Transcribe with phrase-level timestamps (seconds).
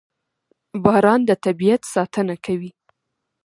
[0.83, 2.71] •باران د طبیعت ساتنه کوي.